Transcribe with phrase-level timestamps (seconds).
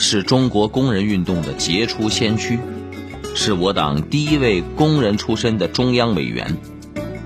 [0.00, 2.58] 是中国工人运动的杰出先驱，
[3.34, 6.56] 是我党第一位工人出身的中央委员，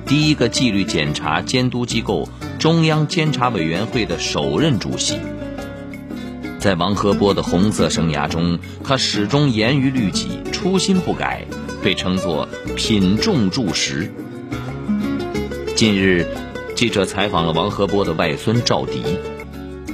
[0.07, 5.19] 第一个纪律检查监督机构中央监察委员会的首任主席。
[6.59, 11.45] 在王河波的红色生涯中，他始终严于律己，初心不改，
[11.85, 14.11] 被称作品重铸实。
[15.77, 16.27] 近日，
[16.75, 19.03] 记者采访了王河波的外孙赵迪，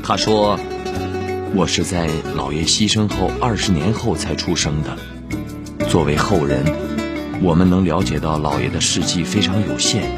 [0.02, 0.58] 他说。
[1.54, 4.96] 我是在老爷牺牲后二十年后才出生的。
[5.88, 6.64] 作为后人，
[7.42, 10.12] 我们能了解到老爷的事迹非常有限，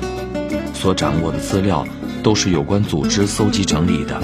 [0.75, 1.87] 所掌握的资料
[2.23, 4.21] 都是有关组织搜集整理的。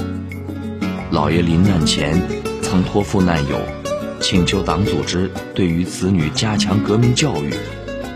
[1.11, 2.21] 老爷临难前
[2.61, 3.61] 曾托付难友，
[4.21, 7.55] 请求党组织对于子女加强革命教育，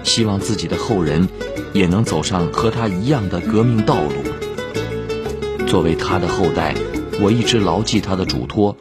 [0.03, 1.29] 希望自己的后人
[1.73, 5.67] 也能走上和他一样的革命道路。
[5.67, 6.75] 作为他的后代。
[7.23, 8.75] 我一直牢记他的嘱托，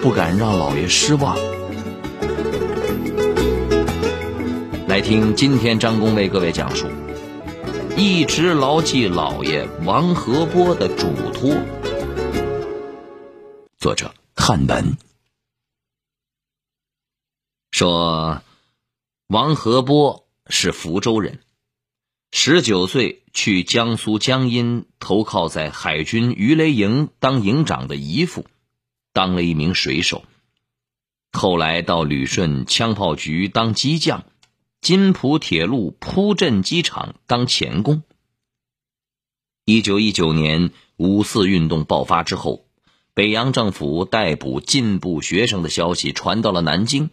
[0.00, 1.36] 不敢让老爷失望。
[4.86, 6.86] 来听今天张工为各位讲述：
[7.96, 11.50] 一直牢记老爷王和波的嘱托。
[13.76, 14.96] 作者汉文
[17.72, 18.40] 说，
[19.26, 21.40] 王和波是福州人。
[22.32, 28.46] 十九岁去江苏江阴投靠在海军鱼雷营当营长的姨父，
[29.12, 30.24] 当了一名水手。
[31.32, 34.24] 后来到旅顺枪炮局当机匠，
[34.80, 38.04] 金浦铁路铺镇机厂当钳工。
[39.64, 42.64] 一九一九年五四运动爆发之后，
[43.12, 47.10] 北洋政府逮捕进步学生的消息传到了南京。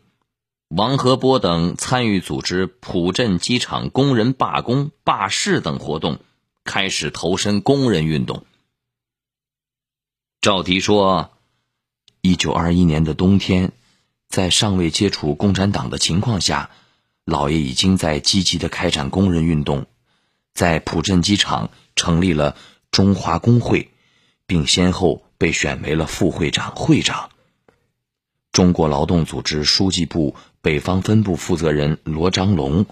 [0.69, 6.19] 王河波等参与组织浦镇机场工人罢工、罢市等活动，
[6.65, 8.45] 开始投身工人运动。
[10.41, 11.31] 赵迪说
[12.19, 13.71] ：“一九二一年的冬天，
[14.27, 16.69] 在尚未接触共产党的情况下，
[17.23, 19.85] 老爷已经在积极的开展工人运动，
[20.53, 22.57] 在浦镇机场成立了
[22.91, 23.89] 中华工会，
[24.45, 27.29] 并先后被选为了副会长、会长。”
[28.51, 30.35] 中国劳动组织书记部
[30.67, 32.87] 北方分部负责人罗章龙，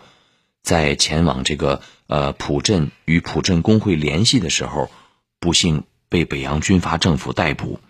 [0.63, 4.90] 在前往这个呃浦镇与浦镇工会联系的时候，
[5.41, 7.81] 不幸被北洋军阀政府逮捕。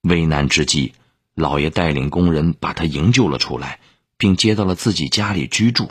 [0.00, 0.94] 危难之际，
[1.34, 3.80] 老爷带领工人把他营救了出来，
[4.16, 5.90] 并接到了自己家里居住。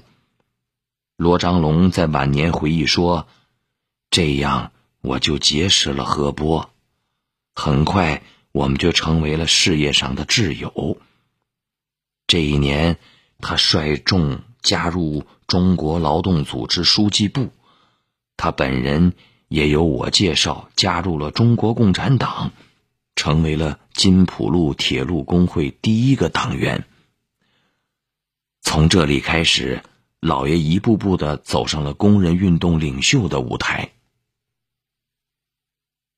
[1.15, 3.27] 罗章龙在晚年回忆说
[4.09, 6.71] ：“这样我就结识了何波，
[7.53, 10.97] 很快。”我们就成为了事业上的挚友。
[12.27, 12.97] 这一年，
[13.39, 17.51] 他率众加入中国劳动组织书记部，
[18.35, 19.13] 他本人
[19.47, 22.51] 也由我介绍加入了中国共产党，
[23.15, 26.85] 成为了金浦路铁路工会第一个党员。
[28.61, 29.83] 从这里开始，
[30.19, 33.91] 老爷一步步的走上了工人运动领袖的舞台。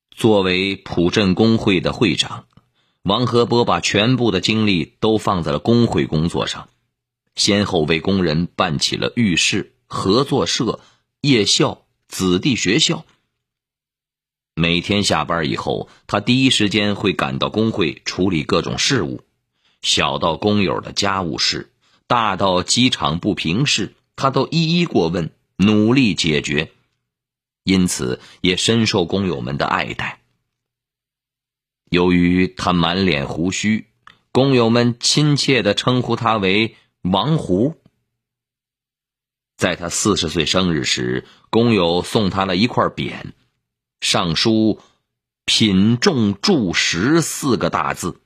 [0.10, 2.46] 作为浦镇工会的会长，
[3.08, 6.68] 王和波把全部的精力都放在了工会工作上，
[7.36, 10.82] 先后为工人办起了浴室、合作社、
[11.22, 13.06] 夜校、子弟学校。
[14.56, 19.22] 每天下班以后，他第一时间会赶到工会处理各种事务，
[19.82, 21.72] 小到工友的家务事，
[22.08, 26.74] 大到机场不平事，他都一一过问，努力解决。
[27.64, 30.20] 因此，也深受工友们的爱戴。
[31.90, 33.88] 由于他满脸胡须，
[34.32, 37.76] 工友们亲切的称呼他为“王胡”。
[39.58, 43.32] 在他四十岁生日时，工友送他了一块匾，
[44.02, 44.82] 上书
[45.46, 48.20] “品重铸实”四个大字，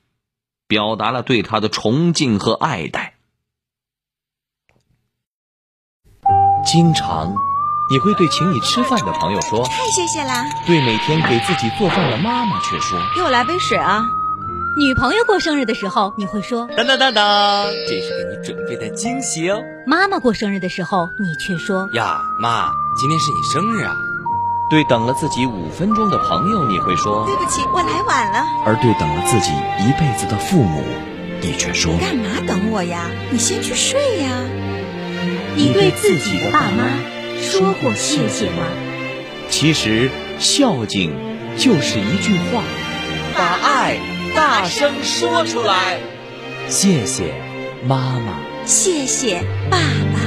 [0.66, 3.16] 表达了对他的崇敬和爱戴。
[6.64, 7.51] 经常。
[7.92, 14.06] 你会对请你吃饭的朋友说：“太谢谢啦。”对每天给自己做饭的妈妈却说：“给我来杯水啊。”
[14.78, 23.92] 女朋友过生日的时候，你会说：“当当当当，这是给你准备的惊喜哦。”妈妈过生日的时候，你却说：“呀，妈，今天是你生日啊。”
[24.72, 30.82] 对等了自己五分钟的朋友，你会说：“对不起，我来晚了。”而对等了自己一辈子的父母，
[31.42, 33.04] 你却说：“干嘛等我呀？
[33.30, 34.30] 你先去睡呀。”
[35.54, 36.84] 你对自己的爸妈
[37.42, 38.62] 说过谢谢吗？
[39.50, 40.08] 其实
[40.38, 41.10] 孝敬
[41.58, 42.62] 就是一句话，
[43.34, 43.98] 把爱
[44.34, 45.98] 大声说出来。
[46.68, 47.34] 谢谢
[47.84, 50.20] 妈妈，谢谢爸爸。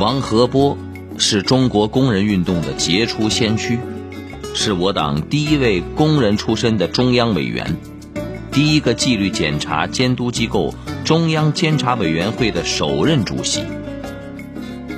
[0.00, 0.78] 王和波
[1.18, 3.80] 是中国工人运动的杰出先驱，
[4.54, 7.76] 是我党第一位工人出身的中央委员，
[8.52, 10.74] 第一个纪律检查监督机构
[11.04, 13.62] 中央监察委员会的首任主席。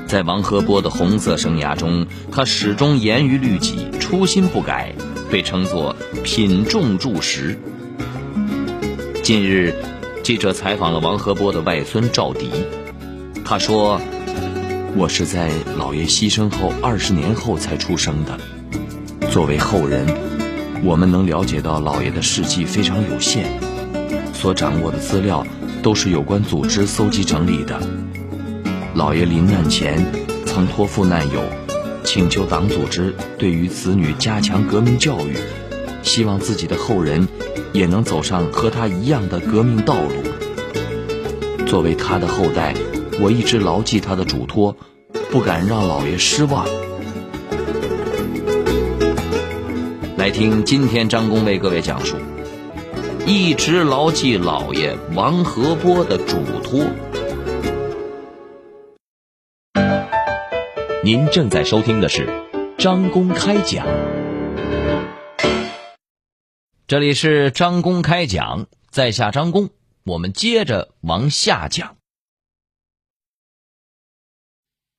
[0.07, 4.93] 在王河波的红色生涯中，他始终严于律己，初心不改，
[5.31, 7.59] 被称作品重铸实。
[9.23, 9.75] 近日，
[10.23, 12.51] 记者采访了王河波的外孙赵迪，
[13.45, 14.01] 他说。
[14.95, 18.39] 我是在老爷牺牲后二十年后才出生的。
[19.31, 20.07] 作为后人，
[20.83, 23.45] 我们能了解到老爷的事迹非常有限，
[24.35, 25.47] 所掌握的资料
[25.83, 27.81] 都是有关组织搜集整理的。
[28.95, 30.05] 老爷临难前
[30.45, 31.41] 曾托付难友，
[32.05, 35.37] 请求党组织对于子女加强革命教育，
[36.03, 37.29] 希望自己的后人
[37.73, 41.65] 也能走上和他一样的革命道路。
[41.67, 42.75] 作为他的后代。
[43.21, 44.75] 我一直牢记他的嘱托，
[45.31, 46.67] 不敢让老爷失望。
[50.23, 52.17] 来听今天张工为各位讲述：
[53.27, 56.87] 一直牢记老爷王和波的嘱托。
[61.03, 62.29] 您正在收听的是
[62.79, 63.85] 张公开讲，
[66.87, 69.71] 这里是张公开讲，在下张公，
[70.05, 71.97] 我们接着往下讲。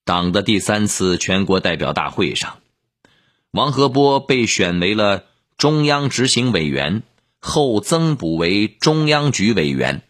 [0.04, 2.58] 党的第三次全国代表大会上，
[3.54, 5.26] 王河波被选为了
[5.58, 7.04] 中央执行委员，
[7.38, 10.02] 后增补为中央局委员。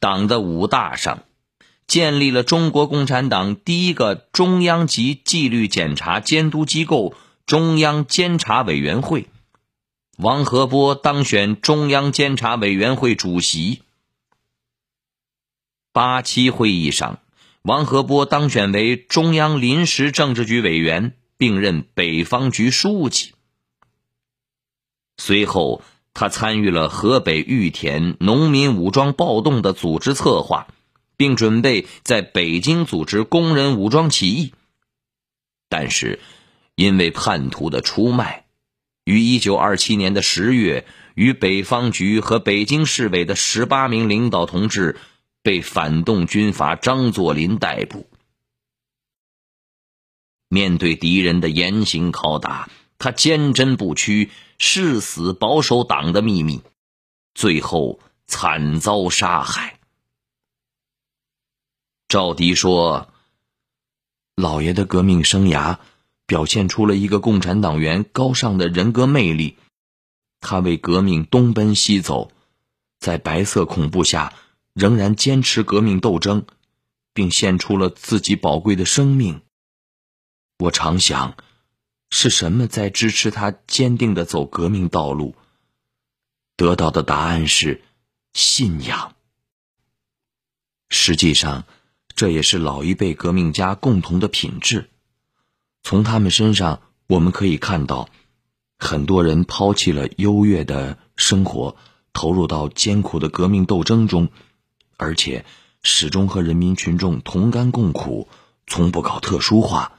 [0.00, 1.24] 党的五大上，
[1.86, 9.28] 建立了中国共产党第一个中央级纪律检查监督机构——中央监察委员会。
[10.16, 13.82] 王河波当选中央监察委员会主席。
[15.92, 17.18] 八七会议上。
[17.60, 23.32] 王河波当选为中央临时政治局委员，并任北方局书记。
[25.16, 25.82] 随后，
[26.14, 30.68] 他参与了河北玉田农民武装暴动的组织策划，
[31.16, 34.54] 并准备在北京组织工人武装起义。
[35.68, 36.20] 但是，
[36.76, 38.44] 因为叛徒的出卖，
[39.02, 40.86] 于一九二七年的十月，
[41.16, 44.96] 与北方局和北京市委的十八名领导同志。
[45.44, 48.06] 被反动军阀张作霖逮捕。
[50.52, 52.68] 面对敌人的严刑拷打，
[52.98, 56.60] 他坚贞不屈，誓死保守党的秘密，
[57.34, 59.80] 最后惨遭杀害。
[62.06, 63.08] 赵迪说
[64.36, 65.78] ：“老爷的革命生涯
[66.26, 69.56] 表现出了一个共产党员高尚的人格魅力。
[70.40, 72.30] 他为革命东奔西走，
[72.98, 74.34] 在白色恐怖下。”
[74.74, 76.46] 仍然坚持革命斗争，
[77.12, 79.42] 并献出了自己宝贵的生命。
[80.62, 81.36] 我常想，
[82.08, 85.34] 是什么在支持他坚定的走革命道路？
[86.56, 87.82] 得到的答案是
[88.32, 89.16] 信仰。
[90.88, 91.64] 实际上，
[92.14, 94.88] 这也是老一辈革命家共同的品质。
[95.82, 98.08] 从他们身上，我们可以看到，
[98.78, 101.74] 很多人抛弃了优越的生活，
[102.12, 104.28] 投入到艰苦的革命斗争中。
[104.96, 105.44] 而且
[105.82, 108.28] 始终和人民群众同甘共苦，
[108.68, 109.98] 从不搞特殊化，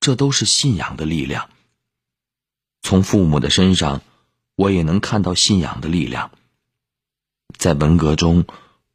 [0.00, 1.50] 这都是信仰的力量。
[2.82, 4.02] 从父母的身上，
[4.54, 6.30] 我也能看到信仰的力量。
[7.58, 8.44] 在文革中，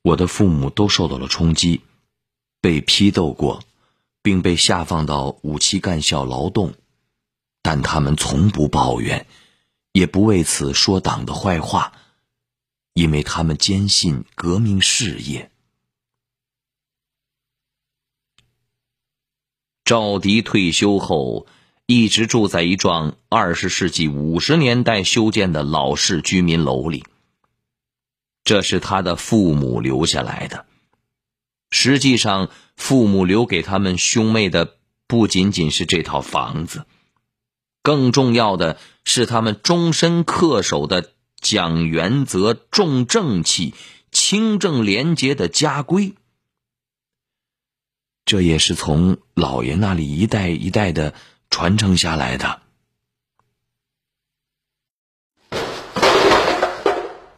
[0.01, 1.81] 我的父母都受到了冲击，
[2.62, 3.63] 被批斗过，
[4.22, 6.74] 并被下放到武器干校劳动，
[7.62, 9.27] 但他们从不抱怨，
[9.91, 11.93] 也不为此说党的坏话。
[12.93, 15.50] 因为他们坚信革命事业。
[19.83, 21.47] 赵迪退休后，
[21.85, 27.03] 一直住在一幢二十世纪五十年代修建的老式居民楼里。
[28.43, 30.65] 这是他的父母留下来的。
[31.69, 34.75] 实际上，父母留给他们兄妹的
[35.07, 36.85] 不仅仅是这套房子，
[37.81, 41.11] 更重要的是他们终身恪守的。
[41.43, 43.73] 讲原则、重正气、
[44.11, 46.13] 清正廉洁的家规，
[48.31, 51.13] 这也是从老爷那里一代一代的
[51.50, 52.61] 传承下来的。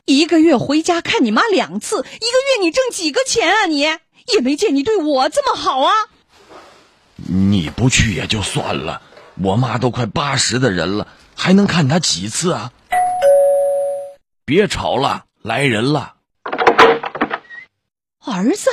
[0.05, 3.65] 一个月回家看你妈两次，一个月你挣几个钱啊？
[3.65, 3.99] 你也
[4.43, 5.91] 没见你对我这么好啊！
[7.15, 9.01] 你不去也就算了，
[9.41, 12.71] 我妈都快八十的人了，还能看她几次啊？
[14.45, 16.13] 别吵了，来人了！
[18.25, 18.69] 儿子，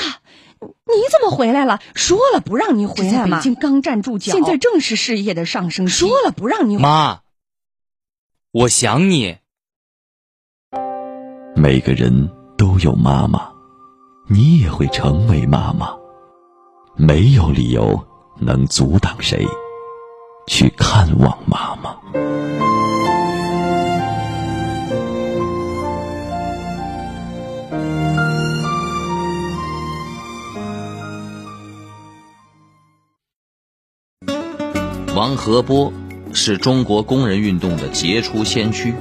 [0.60, 1.80] 你怎么回来了？
[1.94, 3.38] 说了不让你回来吗？
[3.38, 5.92] 北京刚站住脚，现在正是事业的上升期。
[5.92, 7.20] 说了不让你妈，
[8.52, 9.38] 我想你。
[11.56, 13.52] 每个人都有妈妈，
[14.28, 15.96] 你也会成为妈妈。
[16.96, 18.06] 没有理由
[18.38, 19.46] 能阻挡谁
[20.46, 21.96] 去看望妈妈。
[35.20, 35.92] 王河波
[36.32, 38.94] 是中国工人运动的杰出先驱。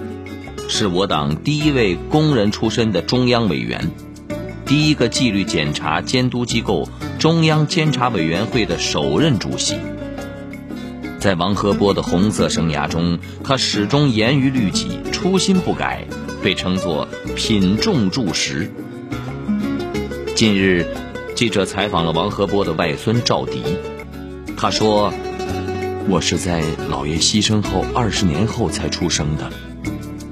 [0.67, 3.89] 是我党第一位工人出身的中央委员，
[4.65, 9.77] 第一个纪律检查监督机构中央监察委员会的首任主席。
[11.21, 16.03] 在王河波的红色生涯中，他始终严于律己，初心不改，
[16.43, 17.07] 被称作
[17.37, 18.69] 品重著实。
[20.35, 20.85] 近日，
[21.33, 23.63] 记者采访了王河波的外孙赵迪，
[24.57, 25.13] 他说
[26.09, 29.47] ：“我是在老爷牺牲后二十年后才出生的。”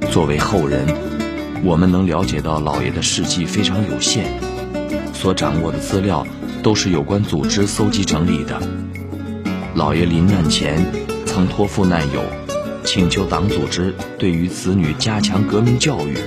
[0.10, 0.88] 作为后人，
[1.64, 4.26] 我们能了解到老爷的事迹非常有限，
[5.14, 6.26] 所掌握的资料
[6.64, 8.60] 都是有关组织搜集整理的。
[9.76, 10.84] 老爷临难前
[11.28, 12.24] 曾托付难友，
[12.84, 16.18] 请求党组织对于子女加强革命教育，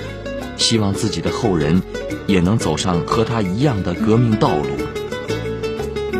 [0.55, 1.81] 希望自己的后人
[2.25, 4.69] 也能走上和他一样的革命道路。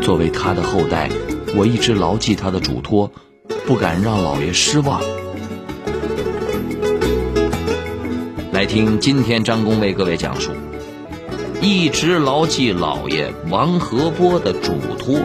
[0.02, 1.08] 作为他的后代，
[1.54, 3.12] 我一直牢记他的嘱托，
[3.66, 5.02] 不敢让老爷失望。
[8.52, 10.52] 来听今天张工为各位讲述，
[11.60, 15.20] 一直牢记老爷王和波的嘱托。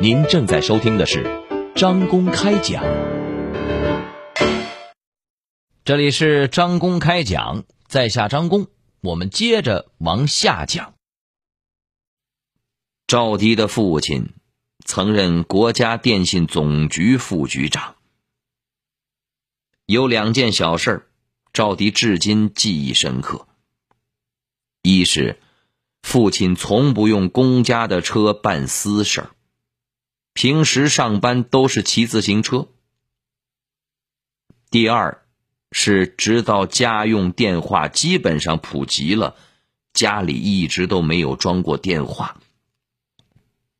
[0.00, 1.26] 您正在收听的是
[1.74, 2.84] 张公开讲，
[5.84, 8.68] 这里是张公开讲，在下张工，
[9.02, 10.93] 我们接着往下讲。
[13.14, 14.30] 赵迪的父亲
[14.84, 17.94] 曾任国家电信总局副局长。
[19.86, 21.08] 有两件小事
[21.52, 23.46] 赵迪至今记忆深刻。
[24.82, 25.38] 一是，
[26.02, 29.30] 父亲从不用公家的车办私事儿，
[30.32, 32.66] 平时上班都是骑自行车。
[34.70, 35.24] 第二，
[35.70, 39.36] 是直到家用电话基本上普及了，
[39.92, 42.40] 家里一直都没有装过电话。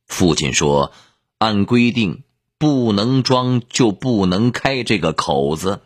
[0.05, 0.93] 父亲说，
[1.37, 2.23] 按规定
[2.57, 5.81] 不能装就不能开这个口子。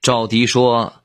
[0.00, 1.02] 赵迪说：“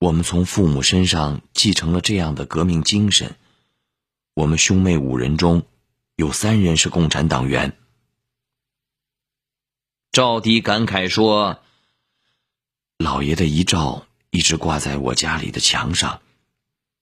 [0.00, 3.36] 我们从父母身上继承了这样的革命精神。
[4.34, 5.66] 我们兄妹五人中，
[6.16, 7.76] 有三人是共产党员。”
[10.10, 11.60] 赵迪感慨说
[12.96, 16.22] ：“老爷的遗照一直挂在我家里的墙上，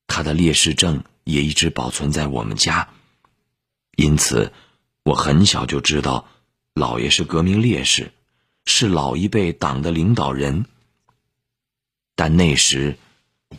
[0.07, 2.89] 他的烈士证也一直保存在我们家。
[3.97, 4.53] 因此，
[5.05, 6.27] 我很小就知道，
[6.73, 8.13] 老爷是革命烈士。”
[8.69, 10.67] 是老一辈党的领导人，
[12.17, 12.99] 但那时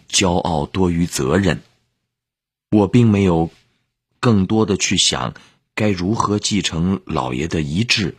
[0.09, 1.61] 骄傲多于责任，
[2.71, 3.49] 我并没有
[4.19, 5.33] 更多的去想
[5.73, 8.17] 该如何继承老爷的遗志。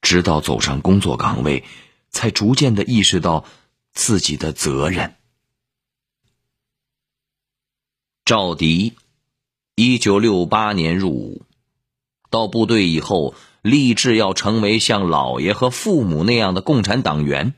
[0.00, 1.64] 直到走上工作岗位，
[2.08, 3.44] 才逐渐的意识到
[3.92, 5.16] 自己的责任。
[8.24, 8.94] 赵迪，
[9.74, 11.42] 一九六八年入伍，
[12.30, 13.34] 到部队以后。
[13.62, 17.54] 立志要成为像老爷和父母那样的共产党员。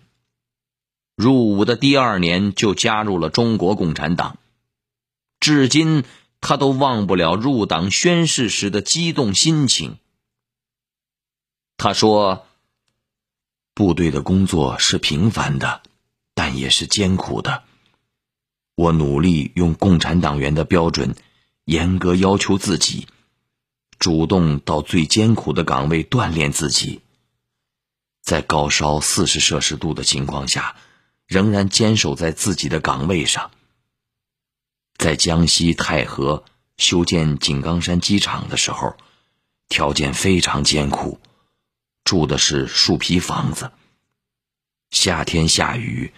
[1.16, 4.36] 入伍的第二年就加入了中国共产党，
[5.40, 6.04] 至今
[6.42, 9.96] 他都忘不了入党宣誓时的激动心情。
[11.78, 12.46] 他说
[13.72, 15.80] ：“部队的工作是平凡的，
[16.34, 17.62] 但也是艰苦的。
[18.74, 21.14] 我努力用共产党员的标准，
[21.64, 23.06] 严格要求自己。”
[23.96, 27.00] 主动到最艰苦的岗位锻炼自己，
[28.20, 30.76] 在高烧四十摄氏度的情况下，
[31.26, 33.50] 仍然坚守在自己的岗位上。
[34.98, 36.44] 在江西太和
[36.76, 38.96] 修建井冈山机场的时候，
[39.68, 41.20] 条件非常艰苦，
[42.02, 43.70] 住的是树皮房子。
[44.90, 46.12] 夏天下雨，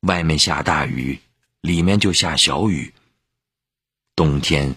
[0.00, 1.20] 外面下大雨，
[1.60, 2.94] 里面就下小雨。
[4.16, 4.74] 冬天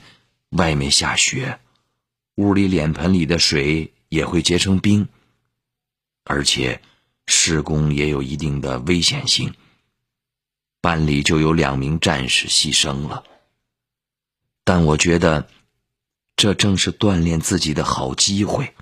[0.49, 1.59] 外面下雪，
[2.35, 5.07] 屋里脸盆里的水也会结成冰，
[6.23, 6.81] 而且
[7.27, 9.53] 施工也有一定的危险性。
[10.81, 13.23] 班里就有两名战士牺牲了，
[14.63, 15.47] 但我觉得
[16.35, 18.75] 这正是锻炼自己的好机会。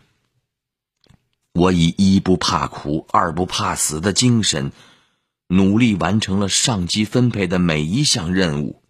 [1.53, 4.71] 我以一不怕苦、二不怕死的精神，
[5.51, 8.81] 努力完成了上级分配的每一项任务。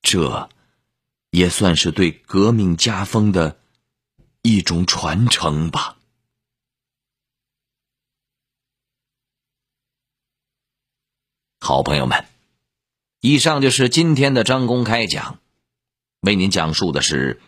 [0.00, 0.48] 这，
[1.30, 3.58] 也算是对革命家风的
[4.42, 5.98] 一种传承吧。
[11.58, 12.26] 好朋友们，
[13.18, 15.40] 以上就是今天的张公开讲，
[16.20, 17.42] 为您讲述的是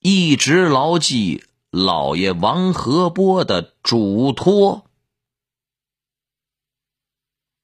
[0.00, 4.89] 一直牢记老爷王和波的嘱托。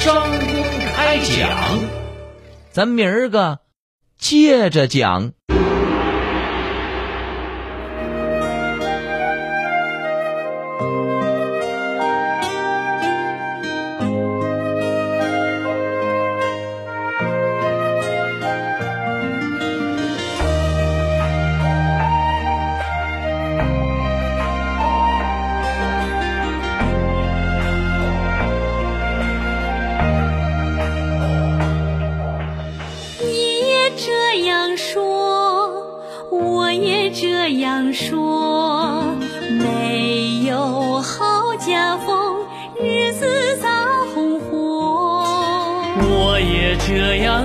[0.00, 0.62] 张公
[0.96, 1.78] 开讲，
[2.70, 3.60] 咱明儿个
[4.18, 5.32] 接着讲。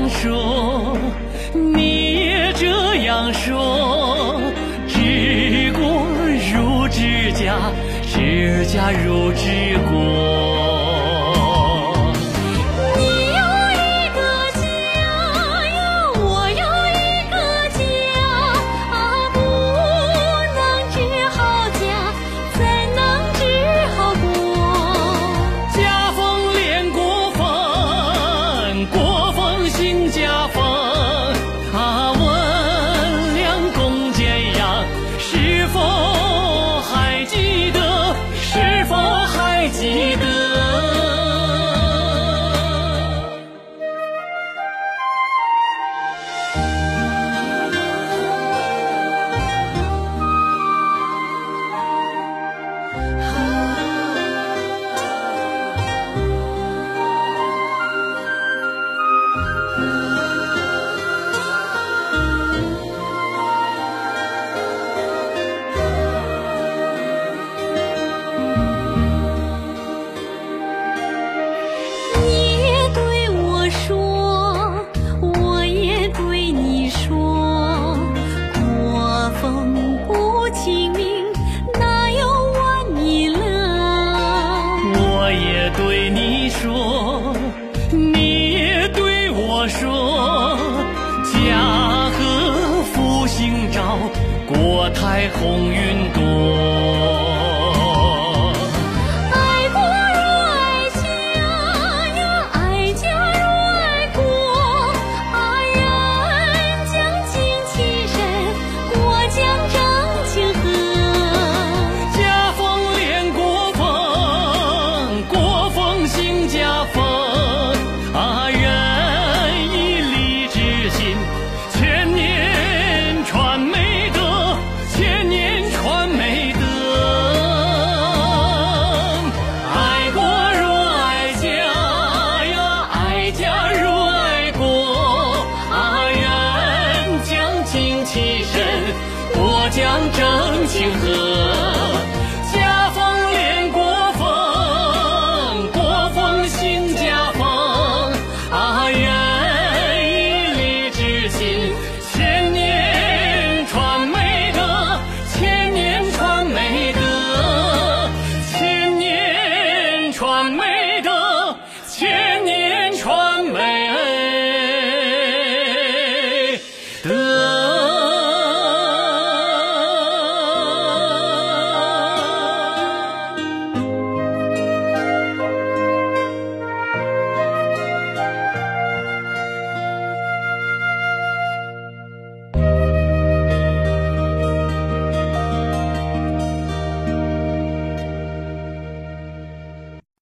[0.10, 0.98] 说，
[1.54, 4.42] 你也这样说，
[4.88, 6.06] 治国
[6.54, 7.72] 如治家，
[8.12, 10.49] 治家如治国。